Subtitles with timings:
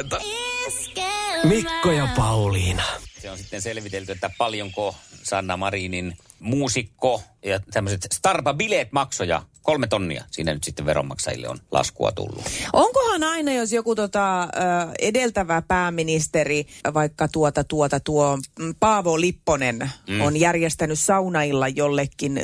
[0.00, 0.20] huomenta.
[1.44, 2.82] Mikko ja Pauliina.
[3.18, 10.24] Se on sitten selvitelty, että paljonko Sanna Marinin muusikko ja tämmöiset Starba-bileet maksoja kolme tonnia.
[10.30, 12.44] Siinä nyt sitten veronmaksajille on laskua tullut.
[12.72, 14.48] Onkohan aina, jos joku tota,
[14.98, 20.20] edeltävä pääministeri, vaikka tuota, tuota, tuo mm, Paavo Lipponen mm.
[20.20, 22.40] on järjestänyt saunailla jollekin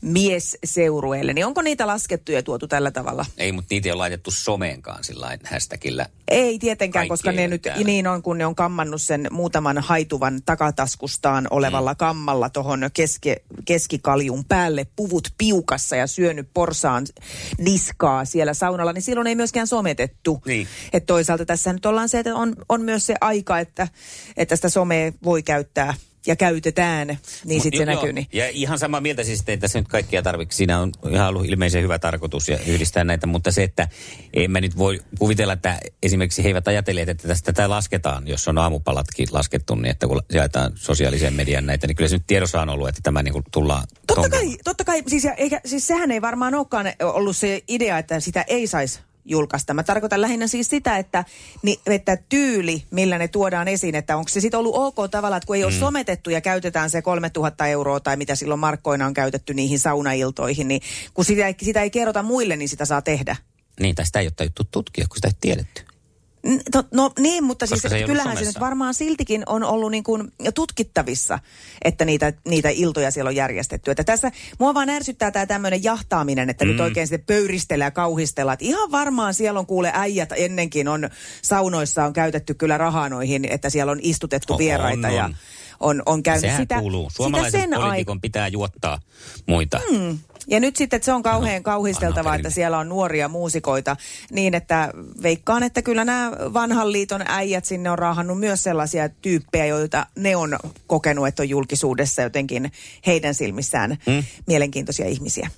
[0.00, 3.26] miesseurueelle, niin onko niitä laskettu ja tuotu tällä tavalla?
[3.38, 6.06] Ei, mutta niitä ei ole laitettu someenkaan sillä hashtagillä.
[6.28, 7.84] Ei tietenkään, Kaikki koska ne nyt täällä.
[7.84, 11.96] niin on, kun ne on kammannut sen muutaman haituvan takataskustaan olevalla mm.
[11.96, 17.06] kammalla tuohon keski, keskikaljun päälle, puvut piukassa ja syönyt porsaan
[17.58, 20.42] niskaa siellä saunalla, niin silloin ei myöskään sometettu.
[20.46, 20.68] Niin.
[20.92, 23.88] Et toisaalta tässä nyt ollaan se, että on, on myös se aika, että,
[24.36, 25.94] että sitä somea voi käyttää
[26.28, 28.12] ja käytetään, niin sitten se joo, näkyy.
[28.12, 28.26] Niin.
[28.32, 30.56] Ja ihan samaa mieltä siis, että ei tässä nyt kaikkia tarvitse.
[30.56, 33.88] Siinä on ihan ollut ilmeisen hyvä tarkoitus ja yhdistää näitä, mutta se, että
[34.34, 38.48] en mä nyt voi kuvitella, että esimerkiksi he eivät ajattele, että tästä tätä lasketaan, jos
[38.48, 42.62] on aamupalatkin laskettu, niin että kun jaetaan sosiaaliseen median näitä, niin kyllä se nyt tiedossa
[42.62, 43.84] on ollut, että tämä niin kuin tullaan...
[44.06, 47.98] Totta kai, totta kai siis, ja eikä, siis sehän ei varmaan olekaan ollut se idea,
[47.98, 49.74] että sitä ei saisi julkaista.
[49.74, 51.24] Mä tarkoitan lähinnä siis sitä, että,
[51.62, 55.46] ni, että tyyli, millä ne tuodaan esiin, että onko se sitten ollut ok tavalla, että
[55.46, 55.78] kun ei ole Mm.
[55.78, 60.80] sometettu ja käytetään se 3000 euroa tai mitä silloin markkoina on käytetty niihin saunailtoihin, niin
[61.14, 63.36] kun sitä ei, sitä ei kerrota muille, niin sitä saa tehdä.
[63.80, 65.82] Niin, tästä ei ole tajuttu tutkia, kun sitä ei tiedetty.
[66.72, 70.32] To, no niin, mutta siis se kyllähän se nyt varmaan siltikin on ollut niin kuin
[70.54, 71.38] tutkittavissa,
[71.84, 73.90] että niitä, niitä iltoja siellä on järjestetty.
[73.90, 76.70] Että tässä mua vaan ärsyttää tämä tämmöinen jahtaaminen, että mm.
[76.70, 78.52] nyt oikein sitten pöyristellään ja kauhistellaan.
[78.52, 81.10] Että ihan varmaan siellä on kuule äijät ennenkin on
[81.42, 85.36] saunoissa on käytetty kyllä rahaa noihin, että siellä on istutettu On, vieraita on, ja on.
[85.80, 87.10] On, on käynyt Sehän sitä, kuuluu.
[87.10, 88.20] sitä Suomalaisen sen poliitikon aika.
[88.22, 89.00] pitää juottaa
[89.46, 89.80] muita.
[89.90, 90.18] Mm.
[90.50, 93.96] Ja nyt sitten että se on kauhean No, kauhisteltavaa, että siellä on nuoria muusikoita.
[94.30, 99.66] Niin, että veikkaan, että kyllä nämä vanhan liiton äijät sinne on raahannut myös sellaisia tyyppejä,
[99.66, 102.72] joita ne on kokenut, että on julkisuudessa jotenkin
[103.06, 104.24] heidän silmissään mm.
[104.46, 105.50] mielenkiintoisia ihmisiä.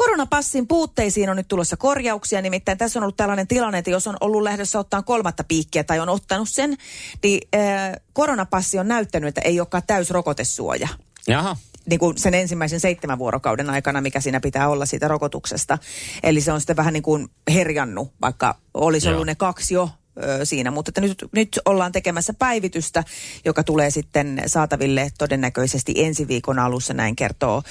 [0.00, 4.16] Koronapassin puutteisiin on nyt tulossa korjauksia, nimittäin tässä on ollut tällainen tilanne, että jos on
[4.20, 6.76] ollut lähdössä ottaa kolmatta piikkiä tai on ottanut sen,
[7.22, 10.88] niin äh, koronapassi on näyttänyt, että ei olekaan täysrokotesuoja
[11.26, 11.56] Jaha.
[11.90, 15.78] niin kuin sen ensimmäisen seitsemän vuorokauden aikana, mikä siinä pitää olla siitä rokotuksesta.
[16.22, 19.14] Eli se on sitten vähän niin kuin herjannut, vaikka olisi Joo.
[19.14, 19.90] ollut ne kaksi jo
[20.22, 20.70] ö, siinä.
[20.70, 23.04] Mutta että nyt, nyt ollaan tekemässä päivitystä,
[23.44, 27.62] joka tulee sitten saataville todennäköisesti ensi viikon alussa, näin kertoo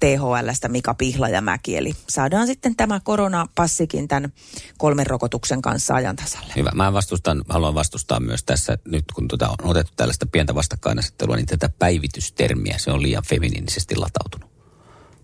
[0.00, 1.76] THLstä Mika Pihlajamäki.
[1.76, 4.32] Eli saadaan sitten tämä koronapassikin tämän
[4.78, 6.52] kolmen rokotuksen kanssa ajan tasalle.
[6.56, 6.70] Hyvä.
[6.74, 11.46] Mä vastustan, haluan vastustaa myös tässä, nyt kun tuota on otettu tällaista pientä vastakkainasettelua, niin
[11.46, 14.50] tätä päivitystermiä, se on liian feminiinisesti latautunut.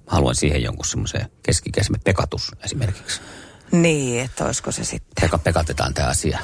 [0.06, 3.20] Haluan siihen jonkun semmoisen keskikäisemme pekatus esimerkiksi.
[3.72, 5.12] Niin, että olisiko se sitten.
[5.20, 6.38] Peka, pekatetaan tämä asia.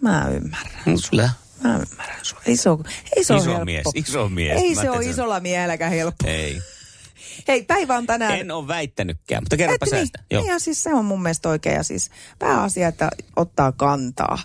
[0.00, 0.82] Mä ymmärrän.
[0.86, 1.30] No, Kyllä.
[1.62, 2.40] Mä ymmärrän sua.
[2.46, 2.78] Ei se ole,
[3.16, 3.64] ei se ole Iso helppo.
[3.64, 4.62] mies, iso mies.
[4.62, 6.26] Ei Mä se ole ajattelin, isolla mielelläkään helppo.
[6.28, 6.58] Ei.
[7.48, 8.38] Hei, päivä on tänään.
[8.38, 10.18] En ole väittänytkään, mutta kerropa Et säästä.
[10.30, 14.38] niin, ja siis se on mun mielestä oikein ja siis pääasia, että ottaa kantaa.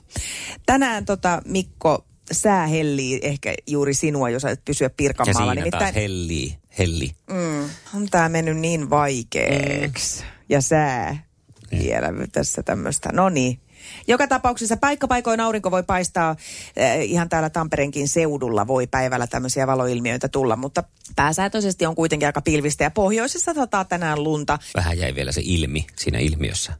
[0.65, 5.53] Tänään tota, Mikko, sää hellii ehkä juuri sinua, jos et pysyä Ja Pirkanmaalla.
[5.53, 7.11] siinä taas hellii, helli.
[7.29, 10.21] mm, on tää mennyt niin vaikeaksi.
[10.21, 10.27] Mm.
[10.49, 11.23] Ja sää
[11.71, 13.09] vielä tässä tämmöistä.
[13.11, 13.59] No niin.
[14.07, 20.27] Joka tapauksessa paikkapaikoin aurinko voi paistaa, äh, ihan täällä Tampereenkin seudulla voi päivällä tämmöisiä valoilmiöitä
[20.27, 20.83] tulla, mutta
[21.15, 24.59] pääsääntöisesti on kuitenkin aika pilvistä ja pohjoisessa sataa tänään lunta.
[24.75, 26.73] Vähän jäi vielä se ilmi siinä ilmiössä.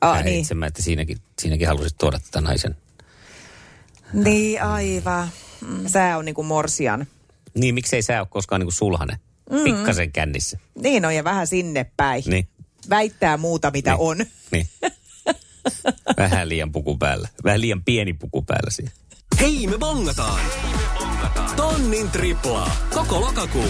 [0.00, 0.40] Ah, niin.
[0.40, 2.76] itsemä, että siinäkin, siinäkin halusit tuoda tätä naisen.
[4.12, 5.28] Niin, aivan.
[5.68, 5.88] Mm.
[5.88, 7.06] Sää on niinku morsian.
[7.54, 9.16] Niin, miksei sä ole koskaan niinku sulhanen?
[9.50, 9.64] Mm.
[9.64, 10.58] Pikkasen kännissä.
[10.82, 12.22] Niin on, ja vähän sinne päin.
[12.26, 12.48] Niin.
[12.90, 14.00] Väittää muuta, mitä Niin.
[14.00, 14.16] on.
[14.50, 14.68] Niin.
[16.20, 17.28] Vähän liian puku päällä.
[17.44, 18.90] Vähän liian pieni puku päällä siinä.
[19.40, 20.40] Hei me bongataan.
[21.56, 22.76] Tonnin triplaa.
[22.94, 23.68] Koko lokakuu.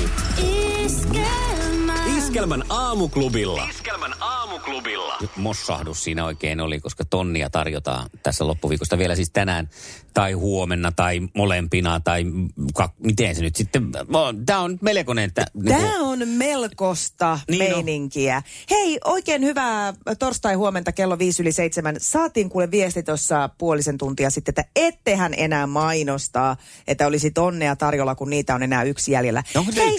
[2.31, 3.69] Iskelmän aamuklubilla.
[3.71, 5.17] Iskelmän aamuklubilla.
[5.21, 9.69] Nyt mossahdus siinä oikein oli, koska tonnia tarjotaan tässä loppuviikosta vielä siis tänään
[10.15, 12.25] tai huomenna tai molempina tai
[12.75, 13.93] ka- miten se nyt sitten,
[14.47, 15.47] tämä on melkoinen, että...
[15.69, 18.43] Tämä on melkoista Niin niin meininkiä.
[18.71, 21.97] Hei, oikein hyvää torstai-huomenta kello 5 yli 7.
[21.99, 26.57] Saatiin kuule viesti tuossa puolisen tuntia sitten, että ettehän enää mainostaa,
[26.87, 29.43] että olisi tonneja tarjolla, kun niitä on enää yksi jäljellä.
[29.53, 29.99] Se Hei?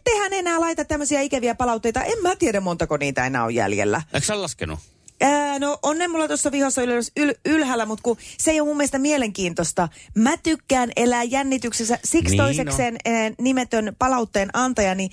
[0.00, 2.02] Ettehän enää laita tämmöisiä ikäviä palautteita.
[2.02, 4.02] En mä tiedä, montako niitä enää on jäljellä.
[4.14, 4.78] Eikö sä laskenut?
[5.20, 8.68] Ää, no on ne mulla tuossa vihossa ylös, yl, ylhäällä, mutta kun se ei ole
[8.68, 9.88] mun mielestä mielenkiintoista.
[10.14, 11.98] Mä tykkään elää jännityksessä.
[12.04, 15.10] Siksi Niin toisekseen ää, nimetön palautteen antaja, niin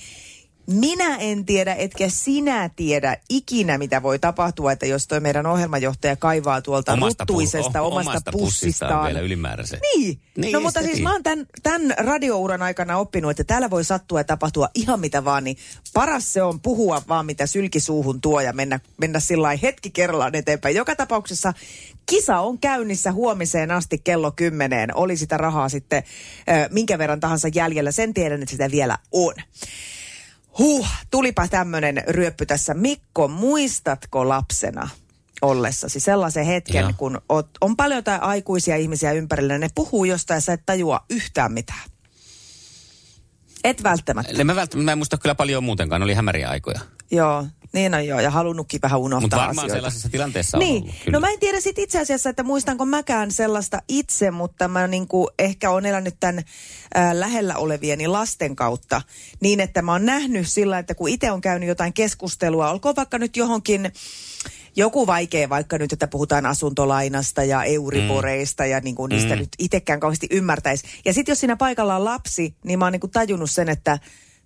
[0.68, 6.16] minä en tiedä, etkä sinä tiedä ikinä, mitä voi tapahtua, että jos toi meidän ohjelmajohtaja
[6.16, 9.06] kaivaa tuolta omasta ruttuisesta pu- omasta, omasta pussistaan.
[9.06, 9.80] vielä ylimääräisen.
[9.96, 10.20] Niin.
[10.38, 14.20] niin no mutta siis mä oon tämän, tämän radiouran aikana oppinut, että täällä voi sattua
[14.20, 15.58] ja tapahtua ihan mitä vaan, niin
[15.94, 20.76] paras se on puhua vaan mitä sylkisuuhun tuo ja mennä, mennä sillä hetki kerrallaan eteenpäin.
[20.76, 21.54] Joka tapauksessa
[22.06, 24.96] kisa on käynnissä huomiseen asti kello kymmeneen.
[24.96, 26.04] Oli sitä rahaa sitten
[26.50, 27.92] äh, minkä verran tahansa jäljellä.
[27.92, 29.34] Sen tiedän, että sitä vielä on.
[30.58, 32.74] Huh, tulipa tämmöinen ryöppy tässä.
[32.74, 34.90] Mikko, muistatko lapsena
[35.42, 36.94] ollessasi sellaisen hetken, Joo.
[36.98, 41.06] kun oot, on paljon tai aikuisia ihmisiä ympärillä, ne puhuu jostain ja sä et tajua
[41.10, 41.90] yhtään mitään?
[43.70, 44.44] Et välttämättä.
[44.44, 46.80] Mä, välttämättä, mä en muista kyllä paljon muutenkaan, oli hämäriä aikoja.
[47.12, 49.76] Joo, niin on joo, ja halunnutkin vähän unohtaa Mutta varmaan asioita.
[49.76, 50.76] sellaisessa tilanteessa niin.
[50.76, 51.16] on ollut, kyllä.
[51.16, 55.30] No mä en tiedä sit itse asiassa, että muistanko mäkään sellaista itse, mutta mä niinku
[55.40, 56.38] ehkä on elänyt tämän
[56.98, 59.02] äh, lähellä olevieni lasten kautta
[59.40, 63.18] niin, että mä oon nähnyt sillä, että kun itse on käynyt jotain keskustelua, olkoon vaikka
[63.18, 63.92] nyt johonkin
[64.78, 68.70] joku vaikea, vaikka nyt, että puhutaan asuntolainasta ja euriboreista mm.
[68.70, 69.40] ja niin kuin niistä mm.
[69.40, 70.88] nyt itsekään kauheasti ymmärtäisi.
[71.06, 74.00] Ja sitten jos siinä paikalla on lapsi, niin mä oon niin kuin tajunnut sen, että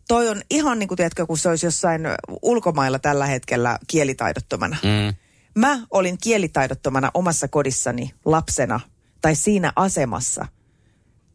[0.08, 2.02] toi on ihan niin kuin, tiedätkö, kun se olisi jossain
[2.42, 4.78] ulkomailla tällä hetkellä kielitaidottomana.
[4.84, 5.16] Mm.
[5.56, 8.80] Mä olin kielitaidottomana omassa kodissani lapsena
[9.22, 10.46] tai siinä asemassa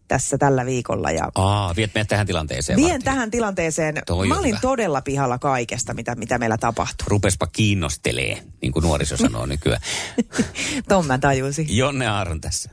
[0.08, 1.10] tässä tällä viikolla.
[1.10, 2.76] Ja Aa, viet meidät tähän tilanteeseen.
[2.76, 3.04] Vien vartin.
[3.04, 4.02] tähän tilanteeseen.
[4.06, 4.58] Toi Mä olin hyvä.
[4.60, 7.04] todella pihalla kaikesta, mitä, mitä meillä tapahtui.
[7.08, 9.80] Rupespa kiinnostelee, niin kuin nuoriso sanoo nykyään.
[10.88, 11.66] Ton mä tajusin.
[11.76, 12.70] Jonne Aaron tässä.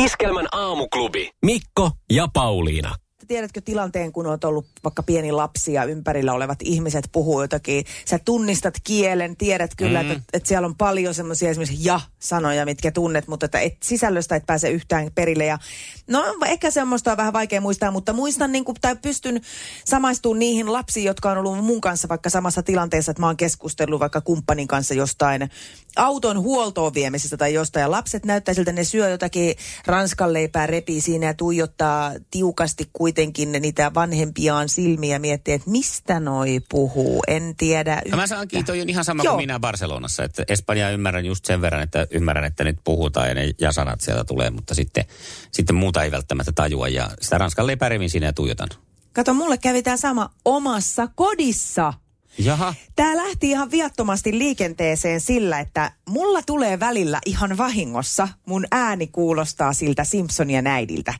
[0.00, 1.30] Iskelmän aamuklubi.
[1.44, 2.94] Mikko ja Pauliina
[3.26, 7.84] tiedätkö tilanteen, kun olet ollut vaikka pieni lapsi ja ympärillä olevat ihmiset puhuu jotakin.
[8.04, 10.10] Sä tunnistat kielen, tiedät kyllä, mm.
[10.10, 14.46] että, että siellä on paljon semmoisia esimerkiksi ja-sanoja, mitkä tunnet, mutta että et, sisällöstä et
[14.46, 15.44] pääse yhtään perille.
[15.44, 15.58] Ja,
[16.06, 19.40] no ehkä semmoista on vähän vaikea muistaa, mutta muistan niin kuin, tai pystyn
[19.84, 24.00] samaistumaan niihin lapsiin, jotka on ollut mun kanssa vaikka samassa tilanteessa, että mä oon keskustellut
[24.00, 25.50] vaikka kumppanin kanssa jostain
[25.96, 27.82] auton huoltoon viemisestä tai jostain.
[27.82, 29.56] Ja lapset näyttää siltä, ne syö jotakin
[29.86, 33.15] ranskanleipää, repii siinä ja tuijottaa tiukasti kuitenkin
[33.60, 37.22] niitä vanhempiaan silmiä ja miettii, että mistä noi puhuu.
[37.26, 38.16] En tiedä yhtä.
[38.16, 39.34] Mä saan kiitoa ihan sama Joo.
[39.34, 40.24] kuin minä Barcelonassa.
[40.24, 44.24] Että Espanjaa ymmärrän just sen verran, että ymmärrän, että nyt puhutaan ja ne ja-sanat sieltä
[44.24, 45.04] tulee, mutta sitten,
[45.52, 46.88] sitten muuta ei välttämättä tajua.
[46.88, 48.68] Ja sitä ranskan leipää siinä ja tuijotan.
[49.12, 51.92] Kato, mulle kävi tämä sama omassa kodissa.
[52.38, 52.74] Jaha.
[52.96, 59.72] Tämä lähti ihan viattomasti liikenteeseen sillä, että mulla tulee välillä ihan vahingossa, mun ääni kuulostaa
[59.72, 61.14] siltä Simpsonien äidiltä.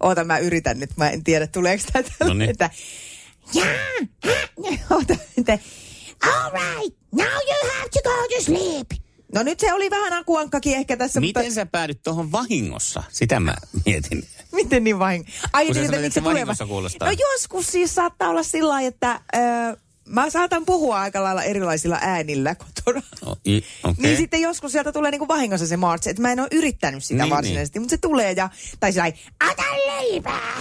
[0.00, 2.50] Oota, mä yritän nyt, mä en tiedä tuleeko tämä no niin.
[2.50, 2.70] että
[4.90, 5.58] Oota, että
[6.22, 8.90] all right, now you have to go to sleep.
[9.34, 11.20] No nyt se oli vähän akuankkakin ehkä tässä.
[11.20, 11.54] Miten mutta...
[11.54, 13.02] sä päädyt tuohon vahingossa?
[13.08, 13.56] Sitä mä
[13.86, 14.24] mietin.
[14.52, 15.48] Miten niin vahingossa?
[15.52, 17.08] Ai niin, että miksi se vahingossa kuulostaa?
[17.08, 19.20] No joskus siis saattaa olla sillä lailla, että...
[19.36, 19.42] Öö,
[20.06, 23.02] mä saatan puhua aika lailla erilaisilla äänillä kotona.
[23.26, 23.94] No, i, okay.
[23.98, 27.22] niin sitten joskus sieltä tulee niinku vahingossa se march, että mä en ole yrittänyt sitä
[27.22, 27.82] niin, varsinaisesti, niin.
[27.82, 28.50] mutta se tulee ja,
[28.80, 29.12] tai sillä
[29.50, 30.60] ota leipää.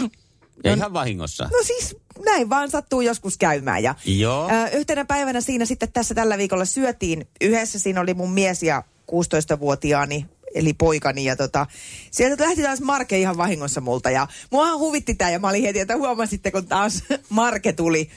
[0.64, 1.44] Ja no, ihan vahingossa.
[1.44, 1.96] No siis
[2.26, 3.84] näin vaan sattuu joskus käymään.
[3.84, 4.50] Ja, Joo.
[4.50, 7.80] Ö, yhtenä päivänä siinä sitten tässä tällä viikolla syötiin yhdessä.
[7.80, 10.26] Siinä oli mun mies ja 16-vuotiaani
[10.56, 11.26] eli poikani.
[11.26, 11.66] Ja tota,
[12.12, 14.10] sieltä lähti taas Marke ihan vahingossa multa.
[14.10, 18.10] Ja muahan huvitti tämä ja mä olin heti, että huomasitte, kun taas Marke tuli.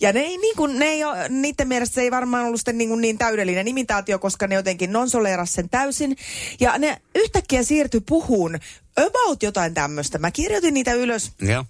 [0.00, 2.78] Ja ne ei, niin kuin, ne ei ole, niiden mielestä se ei varmaan ollut sitten
[2.78, 6.16] niin, kuin niin täydellinen imitaatio, koska ne jotenkin nonsoleeras sen täysin.
[6.60, 8.58] Ja ne yhtäkkiä siirtyi puhuun
[8.96, 10.18] about jotain tämmöistä.
[10.18, 11.32] Mä kirjoitin niitä ylös.
[11.40, 11.64] Joo.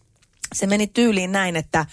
[0.55, 1.87] Se meni tyyliin näin, että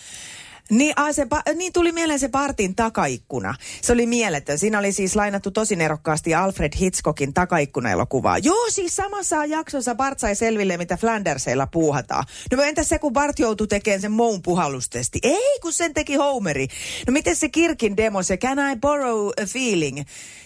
[0.70, 3.56] niin, a, se, niin tuli mieleen se partin takaikkuna.
[3.82, 4.58] Se oli mieletön.
[4.60, 8.38] Siinä oli siis lainattu tosi nerokkaasti Alfred Hitchcockin takaikkuna-elokuvaa.
[8.38, 12.24] Joo, siis samassa jaksossa Bart sai selville, mitä Flanderseilla puuhataan.
[12.52, 15.20] No entäs se, kun Bart joutui tekemään sen moun puhallustesti?
[15.24, 16.68] Ei, kun sen teki Homeri.
[17.08, 20.02] No miten se Kirkin demo, se Can I borrow a feeling?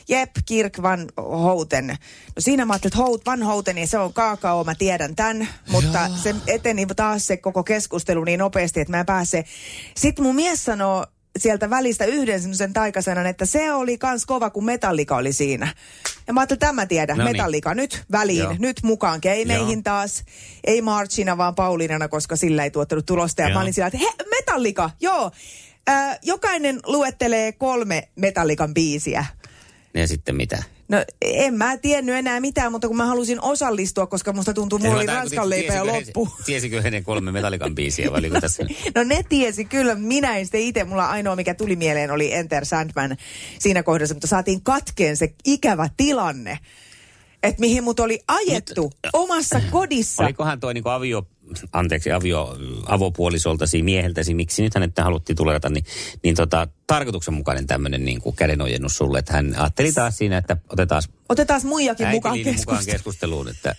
[0.10, 1.88] Jep, Kirk Van Houten.
[1.88, 1.96] No
[2.39, 5.48] siinä mä ajattelin, että Hout, Van Houten, niin se on kaakao, mä tiedän tämän.
[5.72, 6.18] Mutta Joo.
[6.24, 9.46] se eteni taas se koko keskustelu niin nopeasti, että mä en pääse.
[9.98, 11.06] Sitten mun mies sanoo
[11.38, 15.74] sieltä välistä yhden semmoisen taikasanan, että se oli kans kova, kun Metallika oli siinä.
[16.28, 17.36] Ja mä ajattelin, tämä tiedä, no niin.
[17.36, 18.56] Metallika nyt väliin, Joo.
[18.60, 20.24] nyt mukaan keimeihin taas.
[20.63, 23.42] Ei Marchina, vaan Pauliinana, koska sillä ei tuottanut tulosta.
[23.42, 23.54] Ja joo.
[23.54, 25.32] mä olin sillä, että he, Metallika, joo.
[25.89, 29.25] Äh, jokainen luettelee kolme Metallikan biisiä.
[29.93, 30.63] Ja sitten mitä?
[30.89, 34.96] No en mä tiennyt enää mitään, mutta kun mä halusin osallistua, koska musta tuntuu, mulla
[34.96, 36.25] oli ranskan leipä jo loppu.
[36.25, 38.63] He, tiesikö he ne kolme metallikan biisiä vai no, tässä?
[38.96, 40.84] no ne tiesi kyllä, minä en sitten itse.
[40.84, 43.17] Mulla ainoa mikä tuli mieleen oli Enter Sandman
[43.60, 46.60] siinä kohdassa, mutta saatiin katkeen se ikävä tilanne
[47.43, 50.24] että mihin mut oli ajettu Mut, omassa kodissa.
[50.24, 51.27] Olikohan tuo niinku avio
[51.74, 55.86] anteeksi, avio, avopuolisoltasi, mieheltäsi, miksi nyt hänet haluttiin tulerata, niin,
[56.24, 61.03] niin tota, tarkoituksenmukainen tämmöinen niin kuin kädenojennus sulle, että hän ajatteli taas siinä, että otetaan
[61.29, 62.96] Otetaan muijakin mukaan äitiliini mukaan keskusteluun.
[62.96, 63.75] keskusteluun, että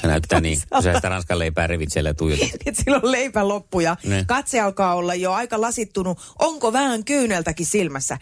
[0.00, 2.50] se näyttää niin, kun sä sitä ranskan leipää revit siellä tuijotat.
[3.02, 4.24] on leipä loppu ja Ne.
[4.28, 6.34] katse alkaa olla jo aika lasittunut.
[6.38, 8.18] Onko vähän kyyneltäkin silmässä?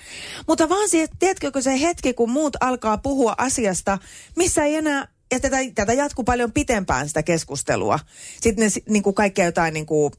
[0.47, 3.99] Mutta vaan että tiedätkö se hetki, kun muut alkaa puhua asiasta,
[4.37, 7.99] missä ei enää, ja tätä, tätä jatkuu paljon pitempään sitä keskustelua.
[8.41, 10.13] Sitten ne niin kuin kaikkea jotain niin kuin,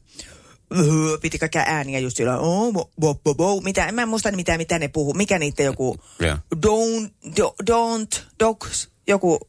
[0.77, 4.31] öö, piti kaikkia ääniä just sillä, oh, bo, bo, bo, bo, mitä, en mä muista
[4.31, 6.37] mitä, mitä ne puhuu, mikä niiden joku, Joo.
[6.55, 9.39] don't, do, don't, dogs, joku,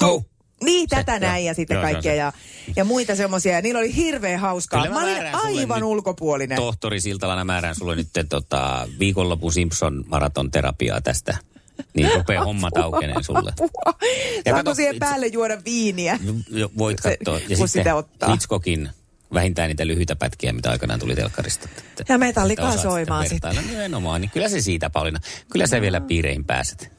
[0.00, 0.22] Go.
[0.64, 1.20] Niin, Se, tätä joo.
[1.20, 2.32] näin ja sitten Joo, kaikkea ja,
[2.76, 3.52] ja muita semmoisia.
[3.52, 4.82] Ja niillä oli hirveän hauskaa.
[4.82, 6.56] Kyllä Mä olin määrään sulle aivan ulkopuolinen.
[6.56, 11.36] Tohtori Siltalana määrään sulle nyt tota, viikonlopun Simpson maraton terapiaa tästä.
[11.94, 13.50] Niin rupeaa hommat aukeneen sulle.
[13.52, 13.70] Apua.
[13.84, 16.18] Ja Saanko kato, siihen itse- päälle juoda viiniä?
[16.50, 17.34] Jo, voit Se- katsoa.
[17.34, 18.30] Ja kun sitten sitä ottaa.
[18.30, 18.90] Hitchcockin
[19.34, 21.68] vähintään niitä lyhyitä pätkiä, mitä aikanaan tuli telkkarista.
[22.08, 23.70] Ja metallikaa soimaan sitä vertailla.
[23.70, 25.18] Nimenomaan, niin kyllä se siitä, Pauliina.
[25.52, 26.92] Kyllä sä vielä piireihin pääset.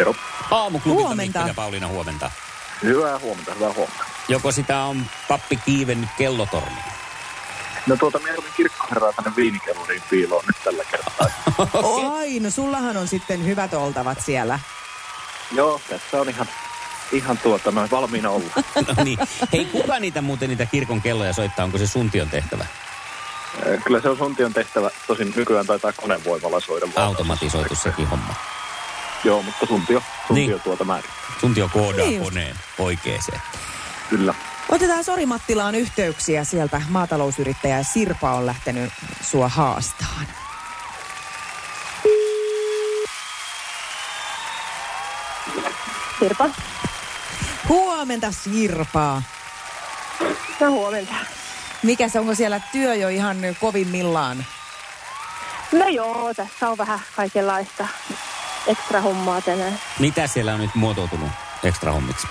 [0.00, 0.14] Tero.
[0.50, 1.38] Aamuklubilta Huomenta.
[1.38, 2.30] Mikko ja Pauliina huomenta.
[2.82, 4.04] Hyvää huomenta, hyvää huomenta.
[4.28, 6.76] Joko sitä on pappi kiivennyt kellotorni?
[7.86, 11.26] No tuota, mieluummin kirkkoherraa tänne viinikelluriin piiloon nyt tällä kertaa.
[12.18, 14.58] Ai, no sullahan on sitten hyvät oltavat siellä.
[15.52, 16.46] Joo, tässä on ihan,
[17.12, 18.52] ihan tuota, noin valmiina ollut.
[18.96, 19.18] No niin.
[19.52, 21.64] Hei, kuka niitä muuten niitä kirkon kelloja soittaa?
[21.64, 22.66] Onko se suntion tehtävä?
[23.84, 26.86] Kyllä se on suntion tehtävä, tosin nykyään taitaa konevoimalla soida.
[26.96, 28.34] Automatisoitu sekin homma.
[29.24, 30.60] Joo, mutta suntio, suntio Niin.
[30.60, 31.10] tuota määrin.
[31.40, 33.42] Suntio koodaa Niin koneen oikeeseen.
[34.10, 34.34] Kyllä.
[34.68, 36.82] Otetaan Sori Mattilaan yhteyksiä sieltä.
[36.88, 40.26] Maatalousyrittäjä Sirpa on lähtenyt sua haastaan.
[46.20, 46.50] Sirpa.
[47.68, 49.22] Huomenta Sirpa.
[50.60, 51.14] No huomenta.
[51.82, 54.44] Mikäs, onko siellä työ jo ihan kovimmillaan?
[55.72, 57.86] No joo, tässä on vähän kaikenlaista
[58.66, 59.78] ekstra hommaa tänään.
[59.98, 61.30] Mitä siellä on nyt muotoutunut
[61.64, 62.26] ekstra hommiksi?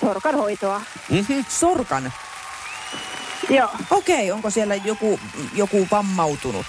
[0.00, 0.80] Sorkan hoitoa.
[1.10, 1.44] Mm-hmm.
[1.48, 2.12] Sorkan.
[3.50, 3.68] Joo.
[3.90, 5.20] Okei, onko siellä joku,
[5.54, 6.66] joku vammautunut?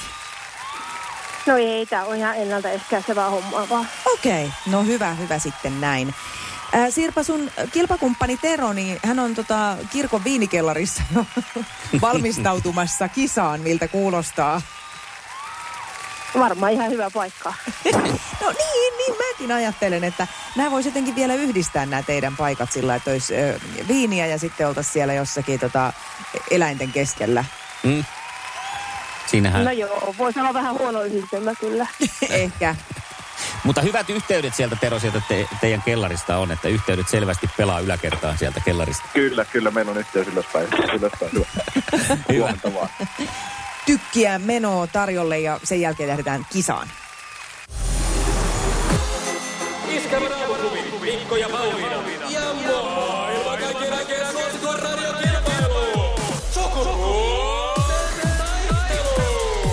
[1.47, 3.87] No ei, tämä on ihan ennaltaehkäisevää hommaa vaan.
[4.13, 6.13] Okei, no hyvä, hyvä sitten näin.
[6.73, 11.25] Ää, Sirpa, sun kilpakumppani Tero, niin hän on tota, kirkon viinikellarissa jo
[12.01, 14.61] valmistautumassa kisaan, miltä kuulostaa.
[16.39, 17.53] Varmaan ihan hyvä paikka.
[18.41, 22.95] No niin, niin mäkin ajattelen, että nämä voisi jotenkin vielä yhdistää nämä teidän paikat sillä,
[22.95, 25.93] että olisi ö, viiniä ja sitten oltaisiin siellä jossakin tota,
[26.51, 27.45] eläinten keskellä.
[27.83, 28.05] Mm.
[29.27, 29.65] Siinähän.
[29.65, 31.87] No joo, voisi olla vähän huono yhdistelmä kyllä.
[32.29, 32.75] Ehkä.
[33.63, 38.37] Mutta hyvät yhteydet sieltä, Tero, sieltä te, teidän kellarista on, että yhteydet selvästi pelaa yläkertaan
[38.37, 39.03] sieltä kellarista.
[39.13, 40.67] Kyllä, kyllä, meillä on yhteys ylöspäin.
[40.99, 41.45] ylöspäin hyvä.
[42.37, 42.89] Huomenta vaan.
[43.85, 46.87] Tykkiä menoa tarjolle ja sen jälkeen lähdetään kisaan.
[49.89, 51.95] Iskelmän aamuklubi, Mikko ja Pauliina.
[52.29, 56.15] Ja maailman kaikkien aikeen suosituen radiokilpailu!
[56.51, 59.71] Sukupuolten taistelu!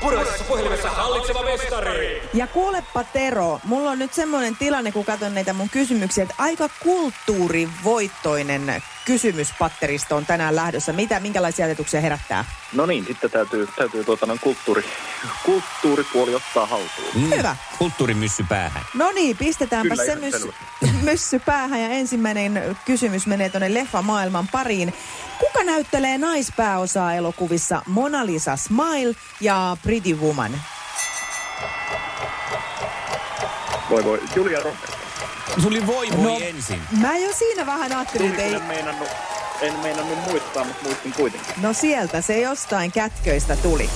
[0.00, 2.22] Puraisessa puhelimessa hallitseva mestari.
[2.34, 6.68] Ja kuulepa Tero, mulla on nyt semmoinen tilanne, kun katson näitä mun kysymyksiä, että aika
[6.82, 10.92] kulttuurivoittoinen kysymyspatteristo on tänään lähdössä.
[10.92, 12.44] Mitä, minkälaisia ajatuksia herättää?
[12.72, 14.84] No niin, sitten täytyy, täytyy tuota, noin kulttuuri,
[15.44, 17.08] kulttuuripuoli ottaa haltuun.
[17.14, 17.30] Mm.
[17.36, 17.56] Hyvä.
[17.78, 18.82] Kulttuurimyssy päähän.
[18.94, 20.52] No niin, pistetäänpä Kyllä, se myssy,
[21.10, 24.94] myssy päähän ja ensimmäinen kysymys menee tuonne leffamaailman pariin.
[25.38, 30.60] Kuka näyttelee naispääosaa elokuvissa Mona Lisa Smile ja Pretty Woman?
[33.90, 34.97] Voi voi, Julia Roberts.
[35.62, 36.38] Tuli voi voi No.
[36.42, 36.82] ensin.
[37.00, 38.54] Mä jo siinä vähän ajattelin, että ei...
[38.54, 39.08] En meinannut,
[39.60, 41.54] en meinannut muistaa, mutta muistin kuitenkin.
[41.62, 43.90] No sieltä se jostain kätköistä tuli.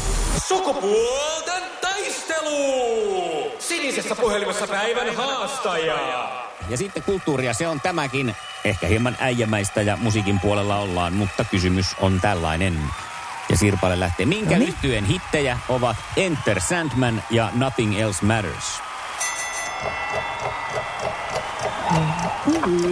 [0.47, 3.53] Sukupuolten taistelu!
[3.59, 6.29] Sinisessä puhelimessa päivän haastaja.
[6.69, 8.37] Ja sitten kulttuuria, se on tämäkin.
[8.65, 12.79] Ehkä hieman äijämäistä ja musiikin puolella ollaan, mutta kysymys on tällainen.
[13.49, 14.27] Ja Sirpalle lähtee.
[14.27, 14.69] Minkä Noniin.
[14.69, 18.81] yhtyeen hittejä ovat Enter Sandman ja Nothing Else Matters?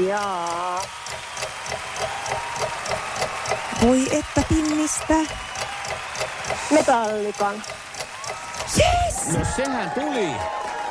[0.09, 0.83] Jaa.
[3.83, 5.15] Voi että pinnistä.
[6.71, 7.63] Metallikan.
[8.79, 9.39] Yes!
[9.39, 10.29] No sehän tuli.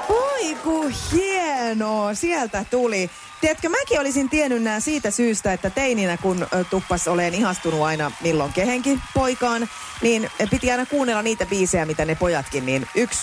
[0.09, 3.09] Voi ku hienoa, sieltä tuli.
[3.41, 8.53] tiedätkö, mäkin olisin tiennyt nämä siitä syystä, että teininä kun tuppas olen ihastunut aina milloin
[8.53, 9.69] kehenkin poikaan,
[10.01, 13.19] niin piti aina kuunnella niitä biisejä, mitä ne pojatkin, niin yksi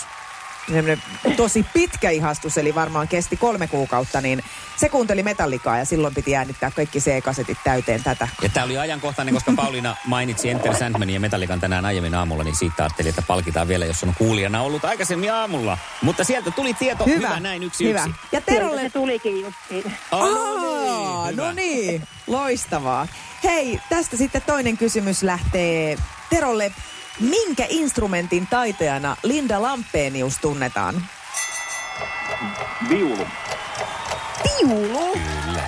[1.37, 4.43] tosi pitkä ihastus, eli varmaan kesti kolme kuukautta, niin
[4.75, 8.27] se kuunteli metallikaa ja silloin piti äänittää kaikki C-kasetit täyteen tätä.
[8.41, 12.55] Ja tämä oli ajankohtainen, koska Pauliina mainitsi Enter Sandmanin ja Metallikan tänään aiemmin aamulla, niin
[12.55, 15.77] siitä ajattelin, että palkitaan vielä, jos on kuulijana ollut aikaisemmin aamulla.
[16.01, 18.03] Mutta sieltä tuli tieto, hyvä, hyvä näin yksi hyvä.
[18.03, 18.19] yksi.
[18.31, 18.81] Ja Terolle...
[18.81, 19.93] se tulikin justiin.
[20.11, 21.43] Oh, Aa, hyvä.
[21.43, 23.07] no niin, loistavaa.
[23.43, 25.97] Hei, tästä sitten toinen kysymys lähtee
[26.29, 26.71] Terolle.
[27.19, 31.05] Minkä instrumentin taitajana Linda Lampenius tunnetaan?
[32.89, 33.27] Viulu.
[34.59, 35.13] Viulu?
[35.13, 35.63] Kyllä.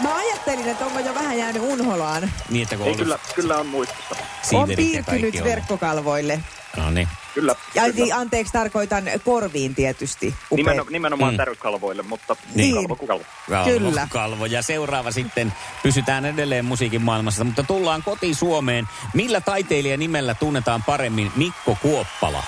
[0.00, 2.30] Mä ajattelin, että onko jo vähän jäänyt unholaan.
[2.50, 4.16] Niin, että kun Ei ollut kyllä, kyllä on muistissa.
[4.52, 6.40] On piirtynyt verkkokalvoille.
[6.76, 7.08] No niin.
[7.34, 7.54] Kyllä.
[7.74, 7.94] Ja kyllä.
[7.94, 10.34] niin, anteeksi, tarkoitan korviin tietysti.
[10.50, 10.56] Upea.
[10.74, 11.36] Nimen, nimenomaan Mm.
[11.36, 12.56] tärkalvoille, mutta Niin.
[12.56, 12.74] niin.
[12.74, 13.24] kalvo kuin kalvo.
[13.50, 14.08] Kalvo, Kyllä.
[14.10, 14.46] Kalvo.
[14.46, 18.88] Ja seuraava sitten, pysytään edelleen musiikin maailmassa, mutta tullaan koti Suomeen.
[19.14, 22.44] Millä taiteilijan nimellä tunnetaan paremmin Mikko Kuoppala?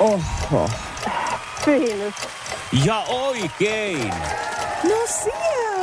[0.00, 0.70] Oho.
[1.64, 2.14] Pyhimys.
[2.84, 4.08] Ja oikein!
[4.84, 5.75] No sieltä!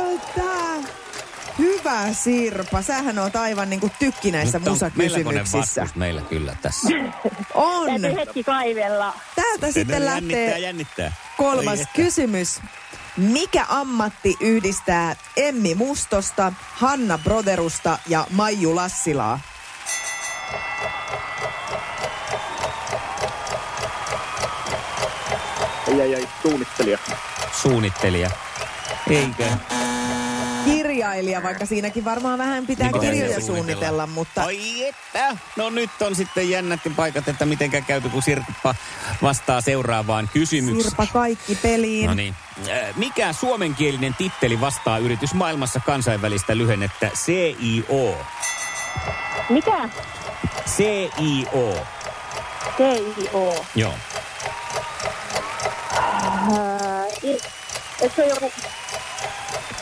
[1.58, 4.62] Hyvä Sirpa, sähän oot aivan niinku tykki näissä on
[4.94, 5.86] melkoinen musakysymyksissä.
[5.94, 6.88] meillä kyllä tässä.
[7.54, 7.86] On.
[7.86, 9.14] Täytyy hetki kaivella.
[9.36, 11.12] Täältä sitten jännittää, lähtee jännittää.
[11.36, 12.60] kolmas Ei, kysymys.
[13.16, 19.40] Mikä ammatti yhdistää Emmi Mustosta, Hanna Broderusta ja Maiju Lassilaa?
[25.88, 26.98] Ei, ei, ei, suunnittelija.
[27.62, 28.30] Suunnittelija.
[29.10, 29.44] Eikö?
[30.64, 35.36] Kirjailija, vaikka siinäkin varmaan vähän pitää Niin, kirjoja suunnitella, mutta Ai että!
[35.56, 38.74] No nyt on sitten jännätti paikat, että mitenkä käyty, kun Sirppa
[39.22, 40.84] vastaa seuraavaan kysymykseen.
[40.84, 42.06] Sirpa kaikki peliin.
[42.06, 42.34] No niin.
[42.68, 48.16] Äh, Mikä suomenkielinen titteli vastaa yritysmaailmassa kansainvälistä lyhennettä CIO?
[49.50, 49.88] Mikä?
[50.66, 51.86] CIO.
[52.76, 53.64] TIO.
[53.74, 53.94] Joo.
[58.02, 58.52] Eikö se joku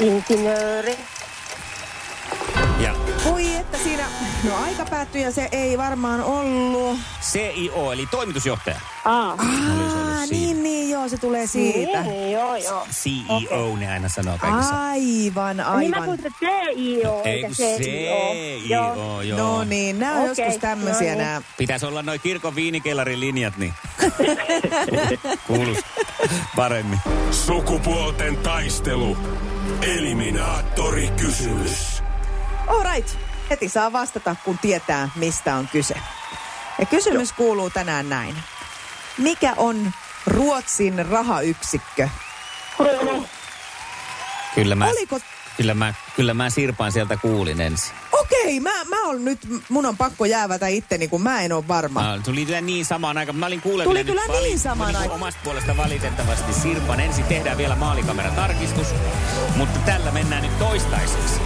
[0.03, 0.97] insinööri?
[2.81, 4.05] Ja Voi että siinä,
[4.45, 6.99] no aika päättyi ja se ei varmaan ollut.
[7.23, 8.81] CIO, eli toimitusjohtaja.
[9.05, 9.39] Aa, Ah,
[11.03, 12.03] joo, se tulee siitä.
[12.03, 12.87] Niin, niin, joo, joo.
[12.91, 14.83] CEO, ne aina sanoo kaikissa.
[14.91, 16.05] Aivan, Niin mä aivan.
[16.05, 17.79] kuulin, että TIO, Ei eikä kun CIO.
[18.35, 19.39] CIO, joo.
[19.39, 21.19] No niin, nämä on Okei, joskus tämmöisiä no niin.
[21.27, 21.43] nämä.
[21.59, 23.75] Pitäisi olla noin kirkon viinikellarin linjat, niin
[25.47, 25.79] kuulus
[26.57, 26.99] paremmin.
[27.31, 29.17] Sukupuolten taistelu.
[29.97, 32.03] Eliminaattori kysymys.
[32.67, 33.09] All right,
[33.51, 35.95] heti saa vastata, kun tietää, mistä on kyse.
[36.79, 38.35] Ja kysymys kuuluu tänään näin.
[39.19, 39.93] Mikä on
[40.27, 42.09] Ruotsin rahayksikkö?
[42.77, 43.27] Kruunu.
[44.55, 45.21] Kyllä mä, Oliko...
[45.57, 47.93] kyllä mä, kyllä mä Sirpaan sieltä kuulin ensin.
[48.13, 52.01] Okei, mä, mä on nyt, mun on pakko jäävätä itteni, kun mä en ole varma.
[52.03, 53.37] Mä, tuli kyllä niin samaan aikaan.
[53.37, 55.15] Mä olin kuuleville Tuli kyllä nyt niin samaan aikaan.
[55.15, 57.01] omasta puolesta valitettavasti Sirpan.
[57.01, 58.87] Ensin tehdään vielä maalikameratarkistus,
[59.57, 61.41] mutta tällä mennään nyt toistaiseksi.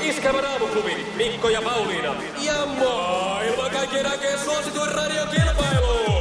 [0.00, 2.14] Iskävä raamuklubi, Mikko ja Pauliina.
[2.40, 6.17] Ja maailman kaikkien aikeen suosituen radiokilpailu.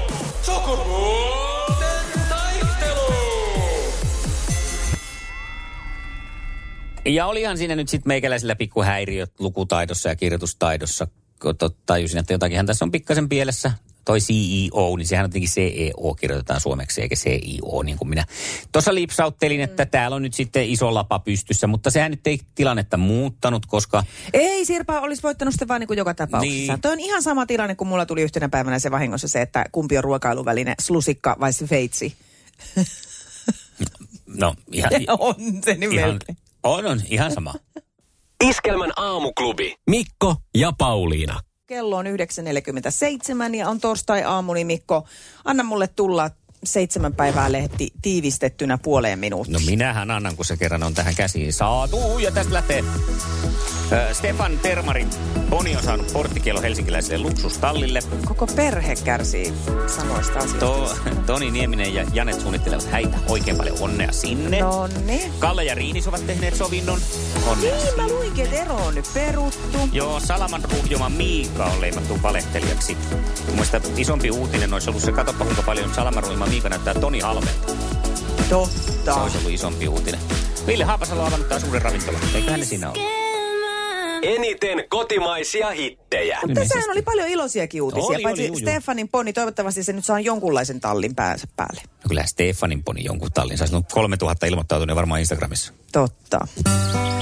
[0.67, 3.13] Sukupuolten taistelu.
[7.06, 11.08] Ja olihan siinä nyt sitten meikäläisillä pikkuhäiriöt lukutaidossa ja kirjoitustaidossa.
[11.86, 13.71] Tajusin, että jotakinhan tässä on pikkasen pielessä.
[14.08, 18.26] Toi CEO, niin sehän on jotenkin CEO kirjoitetaan suomeksi, eikä CIO, niin kuin minä.
[18.72, 19.89] Tuossa lipsauttelin, että Mm.
[19.89, 24.65] täällä on nyt sitten iso lapa pystyssä, mutta sehän nyt ei tilannetta muuttanut, koska Ei,
[24.65, 26.74] Sirpa olisi voittanut sitten vaan niin kuin joka tapauksessa.
[26.74, 26.82] Niin.
[26.82, 29.98] Toi on ihan sama tilanne, kun mulla tuli yhtenä päivänä se vahingossa se, että kumpi
[29.98, 32.15] on ruokailuväline, slusikka vai se feitsi.
[34.41, 36.20] no ihan, on se ihan,
[36.63, 37.54] on, on ihan sama.
[38.43, 39.76] Iskelmän aamuklubi.
[39.89, 41.39] Mikko ja Pauliina.
[41.67, 45.08] Kello on 9.47 ja on torstai-aamu, niin Mikko,
[45.45, 46.30] anna mulle tulla
[46.63, 49.53] seitsemän päivää lehti tiivistettynä puoleen minuuttiin.
[49.53, 52.19] No minähän annan, kun se kerran on tähän käsiin saatu.
[52.19, 52.84] Ja tästä lähtee
[54.13, 55.10] Stefan Termarin
[55.50, 58.00] Boni on saanut porttikielo helsinkiläiselle luksustallille.
[58.26, 59.54] Koko perhe kärsii
[59.88, 60.60] samoista asioista.
[60.60, 60.95] To,
[61.26, 63.17] Toni Nieminen ja Janet suunnittelevat häitä.
[63.28, 64.60] Oikein paljon onnea sinne.
[64.60, 65.34] No niin.
[65.39, 67.00] Kalle ja Riinis ovat tehneet sovinnon.
[67.47, 68.08] Onnea Niin, mä sinne.
[68.13, 69.78] luinkin, että ero on nyt peruttu.
[69.91, 72.97] Joo, Salaman ruhjoma Miika on leimattu valehtelijaksi.
[73.52, 77.52] Mielestä isompi uutinen olisi ollut se, katsopa kuinka paljon Salaman ruhjoma Miika näyttää Toni Halmelta.
[77.67, 79.15] Se Totta.
[79.15, 80.19] olisi ollut isompi uutinen.
[80.67, 82.21] Ville Haapasalo on avannut taas uuden ravintolan.
[82.36, 83.26] Eiköhän ne siinä ole?
[84.21, 86.39] Eniten kotimaisia hittejä.
[86.41, 88.08] Mutta tässähän oli paljon iloisiakin uutisia.
[88.08, 88.60] Oli, Paitsi oli, juu.
[88.60, 91.82] Stefanin poni, toivottavasti se nyt saa jonkunlaisen tallin päänsä päälle.
[91.86, 93.58] No kyllä Stefanin poni jonkun tallin.
[93.58, 95.73] Saisi 3000 ilmoittautunut varmaan Instagramissa.
[95.91, 96.47] Totta.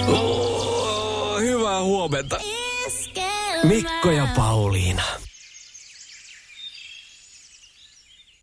[0.08, 2.39] Oh, hyvää huomenta.
[3.63, 5.03] Mikko ja Pauliina.